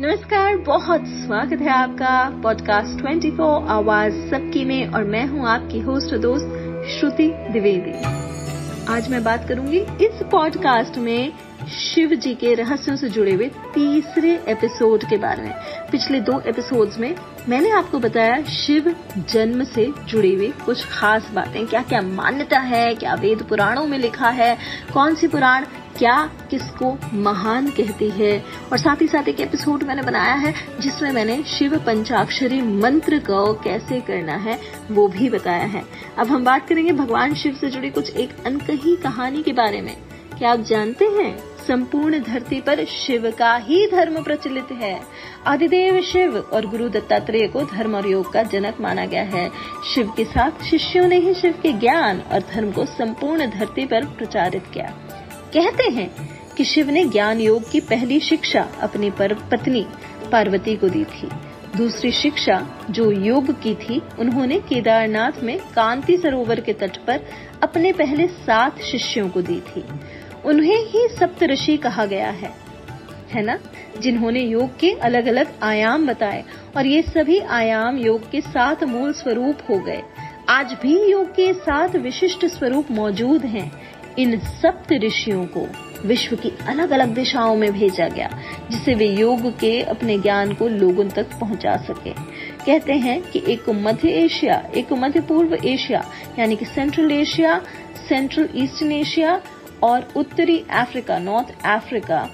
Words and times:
नमस्कार, 0.00 0.56
बहुत 0.56 1.00
स्वागत 1.06 1.60
है 1.60 1.68
आपका 1.68 2.40
पॉडकास्ट 2.42 3.02
24 3.02 3.66
आवाज़ 3.68 4.12
सबकी 4.30 4.64
में 4.64 4.88
और 4.88 5.04
मैं 5.04 5.26
हूँ 5.26 5.46
आपकी 5.48 5.80
होस्ट 5.80 6.14
दोस्त 6.14 6.46
श्रुति 6.90 7.26
द्विवेदी। 7.50 7.92
आज 8.92 9.10
मैं 9.10 9.22
बात 9.24 9.48
करूँगी 9.48 9.78
इस 9.78 10.22
पॉडकास्ट 10.30 10.98
में 10.98 11.32
शिव 11.68 12.14
जी 12.14 12.34
के 12.34 12.54
रहस्यों 12.54 12.96
से 12.96 13.08
जुड़े 13.08 13.32
हुए 13.32 13.48
तीसरे 13.74 14.32
एपिसोड 14.48 15.04
के 15.04 15.16
बारे 15.16 15.42
में। 15.42 15.52
पिछले 15.92 16.20
दो 16.20 16.40
एपिसोड्स 16.46 16.98
में 16.98 17.14
मैंने 17.48 17.70
आपको 17.70 17.98
बताया 17.98 18.42
शिव 18.42 18.94
जन्म 19.18 19.64
से 19.64 19.86
जुड़ी 20.08 20.34
हुई 20.34 20.52
कुछ 20.66 20.84
खास 20.86 21.30
बातें। 21.34 21.66
क्या 21.66 21.82
क्या 21.82 22.00
मान्यता 22.00 22.58
है, 22.58 22.94
क्या 22.94 23.14
वेद 23.14 23.42
पुराणों 23.42 23.86
में 23.86 23.98
लिखा 23.98 24.30
है, 24.30 24.56
कौन 24.94 25.14
सी 25.14 25.28
पुराण 25.28 25.64
क्या 26.00 26.30
किसको 26.50 26.98
महान 27.14 27.66
कहती 27.66 28.10
है? 28.10 28.44
और 28.72 28.78
साथ 28.78 29.02
ही 29.02 29.06
साथ 29.06 29.28
एक 29.28 29.40
एपिसोड 29.40 29.82
मैंने 29.82 30.02
बनाया 30.02 30.34
है, 30.34 30.54
जिसमें 30.80 31.12
मैंने 31.12 31.42
शिव 31.42 31.78
पंचाक्षरी 31.78 32.62
मंत्र 32.62 33.18
को 33.18 33.54
कैसे 33.54 34.00
करना 34.00 34.32
है, 34.32 34.58
वो 34.90 35.08
भी 35.08 35.30
बताया 35.30 35.64
है। 35.64 35.82
अब 36.18 36.26
हम 36.26 36.44
बात 36.44 36.68
करेंगे 36.68 36.92
भगवान 36.92 37.34
शिव 37.34 37.54
से 37.54 37.70
जुड़ी 37.70 37.90
कुछ 37.90 38.16
एक 38.16 38.30
अनकही 38.46 38.96
कहानी 38.96 39.42
के 39.42 39.52
बारे 39.52 39.80
में। 39.80 39.96
क्या 40.38 40.52
आप 40.52 40.60
जानते 40.60 41.04
हैं, 41.04 41.38
संपूर्ण 41.68 42.22
धरती 42.22 42.60
पर 42.60 42.84
शिव 42.84 43.30
का 43.38 43.56
ही 43.56 43.86
धर्म 43.86 44.22
प्रचलित 44.22 44.72
है? 44.72 45.00
आदिदेव 45.46 46.00
शिव 46.02 46.38
और 46.38 46.66
गुरु 46.66 46.88
दत्तात्रेय 46.88 47.48
को 47.48 47.62
धर्म 47.62 47.96
और 47.96 48.06
योग 48.06 48.32
का 48.32 48.42
जनक 48.42 48.80
माना 48.80 49.06
गया 49.06 49.22
है। 49.22 49.50
शिव 49.94 50.12
के 50.16 50.24
साथ 50.24 50.64
शिष्यों 50.64 51.08
ने 51.08 51.16
ही 51.16 51.34
शिव 51.34 51.54
के 51.62 51.72
ज्ञान 51.72 52.20
और 52.20 52.40
धर्म 52.40 52.72
को 52.72 52.84
संपूर्ण 52.84 53.50
धरती 53.50 53.86
पर 53.86 54.04
प्रचारित 54.04 54.64
किया। 54.74 54.94
कहते 55.56 55.90
हैं 55.90 56.30
कि 56.56 56.64
शिव 56.64 56.90
ने 56.90 57.04
ज्ञान 57.04 57.40
योग 57.40 57.70
की 57.70 57.80
पहली 57.80 58.20
शिक्षा 58.20 58.68
अपनी 58.80 59.10
पर 59.10 59.34
पत्नी 59.34 59.86
पार्वती 60.32 60.76
को 60.76 60.88
दी 60.88 61.04
थी। 61.04 61.28
दूसरी 61.76 62.12
शिक्षा 62.12 62.86
जो 62.90 63.12
योग 63.12 63.62
की 63.62 63.74
थी, 63.74 64.02
उन्होंने 64.18 64.58
केदारनाथ 64.58 65.42
में 65.42 65.58
कांति 65.58 66.16
सरोवर 66.16 66.60
के 66.60 66.72
तट 66.72 66.96
पर 66.96 67.20
अपने 67.62 67.92
पहले 67.92 68.26
सात 68.26 68.82
शिष्यों 68.82 69.28
को 69.28 69.42
दी 69.42 69.60
थी। 69.60 69.84
उन्हें 70.44 70.86
ही 70.86 71.08
सप्त 71.08 71.42
ऋषि 71.42 71.76
कहा 71.76 72.04
गया 72.04 72.30
है। 72.30 72.54
है 73.32 73.42
ना? 73.42 73.58
जिन्होंने 74.00 74.40
योग 74.40 74.78
के 74.78 74.90
अलग 74.92 75.26
अलग 75.26 75.52
आयाम 75.62 76.06
बताए 76.06 76.44
और 76.76 76.86
ये 76.86 77.02
सभी 77.02 77.38
आयाम 77.38 77.96
योग 77.96 78.30
के 78.30 78.40
सात 78.40 78.84
मूल 78.84 79.12
स्वरूप 79.12 79.58
हो 79.70 79.78
गए। 79.78 80.02
आज 80.48 80.76
भी 80.82 81.10
योग 81.10 81.30
के 81.30 81.52
सात 81.52 81.96
विशिष्ट 81.96 82.46
स्वरूप 82.46 82.86
मौजूद 82.90 83.44
हैं। 83.44 83.99
इन 84.18 84.38
सप्त 84.38 84.92
ऋषियों 85.04 85.44
को 85.46 85.66
विश्व 86.06 86.36
की 86.36 86.52
अलग 86.68 86.90
अलग 86.90 87.14
दिशाओं 87.14 87.56
में 87.56 87.72
भेजा 87.72 88.08
गया, 88.08 88.28
जिससे 88.70 88.94
वे 88.94 89.06
योग 89.06 89.50
के 89.58 89.80
अपने 89.82 90.18
ज्ञान 90.18 90.52
को 90.54 90.68
लोगों 90.68 91.08
तक 91.08 91.38
पहुँचा 91.40 91.76
सके। 91.76 92.12
कहते 92.66 92.92
हैं 92.92 93.20
कि 93.22 93.42
एक 93.48 93.68
मध्य 93.70 94.08
एशिया, 94.08 94.62
एक 94.76 94.92
मध्य 94.92 95.20
पूर्व 95.20 95.54
एशिया, 95.54 96.04
यानी 96.38 96.56
कि 96.56 96.64
central 96.64 97.12
Asia 97.12 97.60
central 98.08 98.48
eastern 98.54 98.92
Asia 98.92 99.40
और 99.82 100.08
उत्तरी 100.16 100.64
अफ्रीका 100.70 101.18
नॉर्थ 101.18 101.64
अफ्रीका 101.66 102.28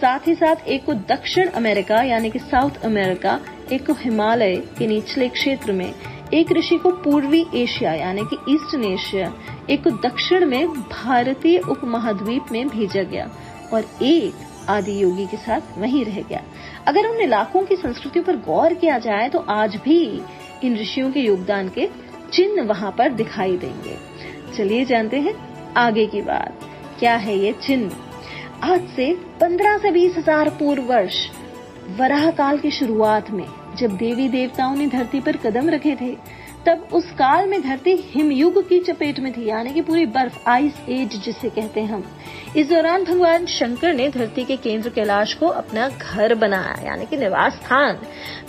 साथ 0.00 0.26
ही 0.28 0.34
साथ 0.34 0.68
एक 0.68 0.84
को 0.84 0.94
दक्षिण 0.94 1.48
अमेरिका 1.48 2.02
यानी 2.02 2.30
कि 2.30 2.38
साउथ 2.38 2.84
अमेरिका 2.84 3.38
एक 3.72 3.86
को 3.86 3.92
हिमालय 3.92 4.56
के 4.78 4.86
निचले 4.86 5.28
क्षेत्र 5.28 5.72
में 5.72 5.92
एक 6.34 6.52
ऋषि 6.52 6.76
को 6.76 6.90
पूर्वी 6.92 7.44
एशिया, 7.54 7.92
यानी 7.94 8.22
कि 8.24 8.36
ईस्टर्न 8.48 8.84
एशिया, 8.84 9.32
एक 9.70 9.82
को 9.84 9.90
दक्षिण 10.00 10.44
में 10.46 10.68
भारतीय 10.68 11.58
उपमहाद्वीप 11.60 12.52
में 12.52 12.68
भेजा 12.68 13.02
गया 13.02 13.28
और 13.72 13.84
एक 14.02 14.68
आदि 14.68 15.02
योगी 15.02 15.26
के 15.26 15.36
साथ 15.36 15.78
वहीं 15.78 16.04
रह 16.04 16.20
गया। 16.20 16.42
अगर 16.86 17.06
उन 17.06 17.20
इलाकों 17.20 17.64
की 17.64 17.76
संस्कृतियों 17.76 18.24
पर 18.24 18.36
गौर 18.42 18.74
किया 18.74 18.98
जाए 18.98 19.28
तो 19.28 19.38
आज 19.50 19.76
भी 19.76 20.00
इन 20.64 20.76
ऋषियों 20.76 21.10
के 21.12 21.20
योगदान 21.20 21.68
के 21.68 21.88
चिन्ह 22.32 22.62
वहाँ 22.62 22.90
पर 22.98 23.12
दिखाई 23.12 23.56
देंगे। 23.56 23.96
चलिए 24.56 24.84
जानते 24.84 25.20
हैं 25.20 25.34
आगे 25.76 26.06
की 26.06 26.22
बात। 26.22 26.68
क्या 26.98 27.14
है 27.16 27.38
ये 27.38 27.52
चिन्ह? 27.62 27.90
आज 28.64 28.88
से 28.96 29.12
15 29.40 29.78
से 29.78 29.90
बीस 29.90 30.16
हज़ार 30.16 30.48
पूर्व 30.50 30.82
वर्ष, 30.84 31.16
वराह 31.98 32.30
काल 32.30 32.58
की 32.58 32.70
शुरुआत 32.70 33.30
में 33.30 33.46
जब 33.76 33.96
देवी 33.96 34.28
देवताओं 34.28 34.76
ने 34.76 34.86
धरती 34.86 35.20
पर 35.20 35.36
कदम 35.36 35.70
रखे 35.70 35.96
थे, 36.00 36.16
तब 36.66 36.88
उस 36.92 37.10
काल 37.10 37.48
में 37.48 37.62
धरती 37.62 37.92
हिमयुग 37.96 38.68
की 38.68 38.78
चपेट 38.78 39.20
में 39.20 39.32
थी, 39.32 39.46
यानी 39.46 39.72
कि 39.72 39.80
पूरी 39.80 40.06
बर्फ़ 40.06 40.48
आइस 40.48 40.72
एज 40.88 41.24
जिसे 41.24 41.48
कहते 41.48 41.80
हैं 41.80 41.88
हम। 41.88 42.04
इस 42.56 42.68
दौरान 42.68 43.04
भगवान 43.04 43.46
शंकर 43.46 43.94
ने 43.94 44.08
धरती 44.08 44.44
के 44.44 44.56
केंद्र 44.56 44.88
कैलाश 44.88 45.34
को 45.34 45.46
अपना 45.46 45.88
घर 45.88 46.34
बनाया, 46.34 46.86
यानी 46.86 47.06
कि 47.06 47.16
निवास 47.16 47.52
स्थान। 47.52 47.98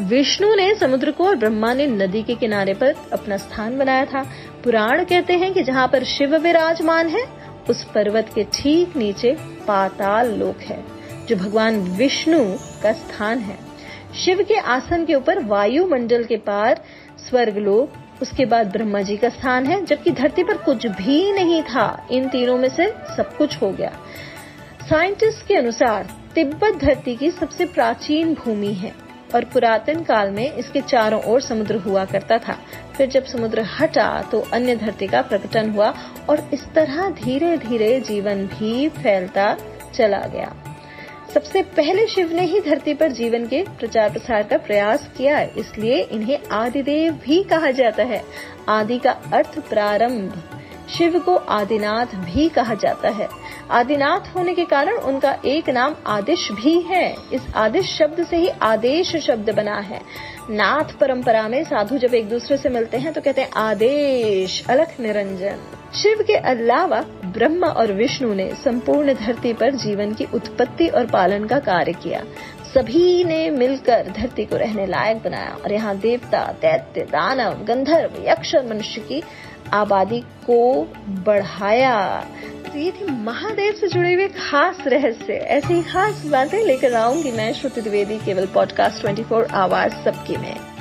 विष्णु 0.00 0.54
ने 0.54 0.74
समुद्र 0.74 1.10
को 1.10 1.24
और 1.24 1.36
ब्रह्मा 1.36 1.74
ने 1.74 1.86
नदी 1.86 2.22
के 2.22 2.34
किनारे 2.34 2.74
पर 2.74 2.94
अपना 3.12 3.36
स्थान 3.36 3.78
बनाया 3.78 4.04
था। 4.04 4.22
पुराण 4.64 5.04
कहते 5.04 5.32
हैं 5.32 5.52
कि 5.52 5.62
जहाँ 5.62 5.88
पर 5.88 6.04
शिव 6.04 6.36
विराजमान 6.36 7.08
है, 7.08 7.26
उस 7.70 7.84
पर्वत 7.84 8.30
के 8.34 8.44
ठीक 8.44 8.96
नीचे 8.96 9.36
पाताल 9.66 10.34
लोक 10.34 10.60
है, 10.60 10.84
जो 11.28 11.36
भगवान 11.36 11.80
विष्णु 11.80 12.44
का 12.82 12.92
स्थान 12.92 13.38
है। 13.38 13.73
शिव 14.14 14.42
के 14.48 14.54
आसन 14.54 15.04
के 15.04 15.14
ऊपर 15.14 15.42
वायुमंडल 15.44 16.24
के 16.24 16.36
पार 16.38 16.80
स्वर्ग 17.20 17.56
लोक, 17.58 17.92
उसके 18.22 18.44
बाद 18.44 18.70
ब्रह्मा 18.72 19.00
जी 19.02 19.16
का 19.16 19.28
स्थान 19.28 19.66
है, 19.66 19.84
जबकि 19.84 20.10
धरती 20.12 20.44
पर 20.44 20.56
कुछ 20.56 20.86
भी 20.88 21.32
नहीं 21.32 21.62
था। 21.62 22.06
इन 22.10 22.28
तीनों 22.28 22.56
में 22.58 22.68
से 22.68 22.86
सब 23.16 23.36
कुछ 23.36 23.60
हो 23.62 23.70
गया। 23.70 23.92
साइंटिस्ट 24.88 25.46
के 25.46 25.54
अनुसार 25.54 26.08
तिब्बत 26.34 26.74
धरती 26.74 27.14
की 27.16 27.30
सबसे 27.30 27.64
प्राचीन 27.66 28.34
भूमि 28.34 28.72
है, 28.74 28.92
और 29.34 29.44
पुरातन 29.44 30.02
काल 30.04 30.30
में 30.30 30.52
इसके 30.52 30.80
चारों 30.80 31.22
ओर 31.22 31.40
समुद्र 31.40 31.76
हुआ 31.76 32.04
करता 32.04 32.38
था। 32.38 32.58
फिर 32.96 33.08
जब 33.08 33.24
समुद्र 33.24 33.62
हटा 33.70 34.06
तो 34.22 34.40
अन्य 34.52 34.76
धरती 34.76 35.06
का 35.06 35.22
प्रकटन 35.22 35.70
हुआ, 35.70 35.92
और 36.30 36.48
इस 36.54 36.64
तरह 36.74 37.08
धीरे 37.14 37.56
धीरे 37.58 37.98
जीवन 38.00 38.46
भी 38.48 38.88
फैलता 38.92 39.56
चला 39.94 40.26
गया। 40.26 40.54
सबसे 41.34 41.62
पहले 41.76 42.06
शिव 42.06 42.32
ने 42.32 42.42
ही 42.42 42.60
धरती 42.60 42.92
पर 42.94 43.12
जीवन 43.12 43.46
के 43.46 43.62
प्रचार 43.78 44.10
प्रसार 44.10 44.42
का 44.42 44.56
प्रयास 44.56 45.08
किया 45.16 45.40
इसलिए 45.58 46.02
इन्हें 46.02 46.38
आदिदेव 46.52 47.12
भी 47.24 47.42
कहा 47.42 47.70
जाता 47.70 48.02
है। 48.02 48.22
आदि 48.68 48.98
का 48.98 49.10
अर्थ 49.10 49.58
प्रारंभ। 49.58 50.42
शिव 50.88 51.18
को 51.18 51.34
आदिनाथ 51.34 52.14
भी 52.16 52.48
कहा 52.48 52.74
जाता 52.74 53.08
है। 53.08 53.28
आदिनाथ 53.70 54.34
होने 54.34 54.54
के 54.54 54.64
कारण 54.64 54.98
उनका 55.02 55.36
एक 55.44 55.70
नाम 55.70 55.94
आदिश 56.06 56.48
भी 56.52 56.80
है। 56.80 57.14
इस 57.32 57.52
आदिश 57.56 57.96
शब्द 57.98 58.26
से 58.26 58.36
ही 58.36 58.48
आदेश 58.62 59.16
शब्द 59.16 59.50
बना 59.50 59.78
है। 59.80 60.00
नाथ 60.50 60.96
परंपरा 60.98 61.48
में 61.48 61.62
साधु 61.64 61.98
जब 61.98 62.14
एक 62.14 62.28
दूसरे 62.28 62.56
से 62.56 62.68
मिलते 62.68 62.96
हैं 62.96 63.12
तो 63.12 63.20
कहते 63.20 63.40
हैं 63.40 63.50
आदेश, 63.56 64.64
अलख 64.68 65.00
निरंजन। 65.00 65.66
शिव 65.94 66.24
के 66.26 66.36
अलावा 66.36 67.04
ब्रह्मा 67.34 67.66
और 67.66 67.92
विष्णु 67.92 68.34
ने 68.34 68.50
संपूर्ण 68.64 69.14
धरती 69.14 69.52
पर 69.52 69.70
जीवन 69.70 70.14
की 70.14 70.24
उत्पत्ति 70.34 70.88
और 70.88 71.06
पालन 71.06 71.44
का 71.44 71.58
कार्य 71.58 71.92
किया। 71.92 72.24
सभी 72.74 73.24
ने 73.24 73.50
मिलकर 73.50 74.12
धरती 74.16 74.44
को 74.44 74.56
रहने 74.56 74.86
लायक 74.86 75.16
बनाया 75.16 75.56
और 75.64 75.72
यहाँ 75.72 75.96
देवता, 75.96 76.54
दैत्य, 76.60 77.00
दानव, 77.00 77.64
गंधर्व, 77.64 78.10
यक्ष 78.28 78.54
मनुष्य 78.54 79.00
की 79.00 79.22
आबादी 79.72 80.20
को 80.20 80.92
बढ़ाया। 81.08 82.26
तो 82.72 82.78
ये 82.78 82.90
थी 82.90 83.04
महादेव 83.04 83.72
से 83.72 83.88
जुड़े 83.88 84.14
हुए 84.14 84.28
खास 84.28 84.76
रहस्य। 84.86 85.32
ऐसी 85.32 85.82
खास 85.82 86.26
बातें 86.26 86.66
लेकर 86.66 86.94
आऊँगी 86.94 87.32
मैं 87.32 87.52
श्रुति 87.52 87.80
द्विवेदी, 87.80 88.18
केवल 88.18 88.46
पॉडकास्ट 88.46 89.02
24 89.02 89.46
आवाज़ 89.50 89.92
सबकी 89.92 90.36
में। 90.36 90.73